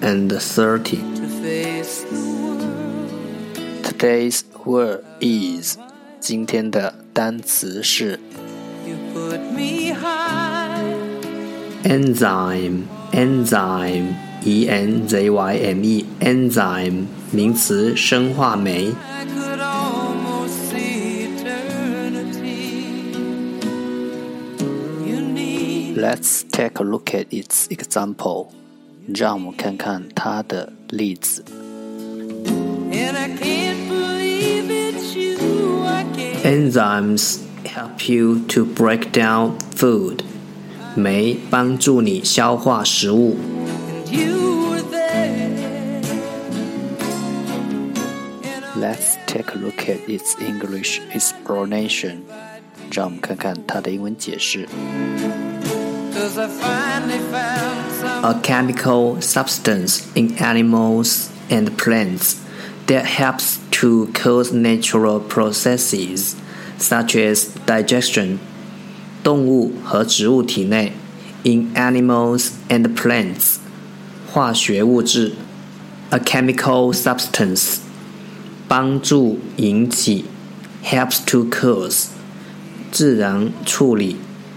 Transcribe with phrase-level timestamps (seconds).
[0.00, 0.98] and thirty.
[3.82, 5.76] Today's word is
[6.20, 8.18] 今天的单词是
[11.84, 14.14] enzyme enzyme
[14.44, 18.92] e n z y m e enzyme 名词生化酶。
[25.94, 28.52] Let's take a look at its example.
[29.14, 31.44] 让我们看看它的例子。
[36.44, 40.24] Enzymes help you to break down food.
[40.94, 43.36] 酶帮助你消化食物。
[48.76, 52.22] Let's take a look at its English explanation.
[52.90, 54.68] 让我们看看它的英文解释。
[58.22, 62.40] A chemical substance in animals and plants
[62.86, 66.36] that helps to cause natural processes
[66.78, 68.38] such as digestion.
[69.22, 70.92] 动物和植物体内
[71.44, 73.56] in animals and plants
[74.32, 75.34] 化学物质
[76.10, 77.78] a chemical substance
[78.66, 80.24] 帮助引起
[80.84, 82.06] helps to cause
[82.90, 84.16] 自然处理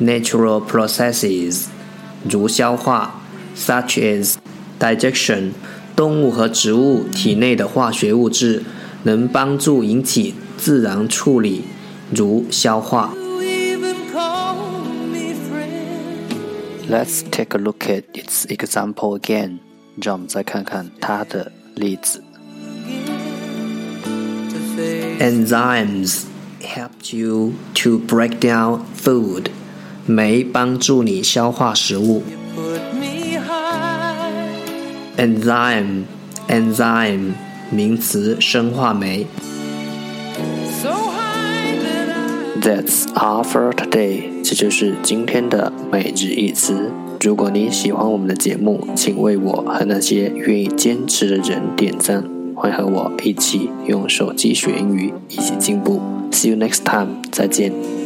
[0.00, 1.66] natural processes，
[2.28, 3.19] 如消化
[3.56, 4.34] ，such as
[4.78, 5.52] digestion，
[5.94, 8.62] 动物和植物体内的化学物质
[9.04, 11.62] 能帮助引起自然处理，
[12.14, 13.12] 如消化。
[16.88, 19.58] Let's take a look at its example again，
[20.00, 22.22] 让我们再看看它的例子。
[25.18, 26.24] Enzymes
[26.62, 29.46] help you to break down food.
[30.06, 32.22] 酶帮助你消化食物。
[35.17, 37.31] enzyme，enzyme，
[37.69, 39.27] 名词，生化酶。
[42.61, 46.91] That's all for today，这就是今天的每日一词。
[47.19, 52.23] 如果你喜欢我们的节目，请为我和那些愿意坚持的人点赞。
[52.55, 55.99] 欢迎和我一起用手机学英语，一起进步。
[56.31, 58.00] See you next time，再见。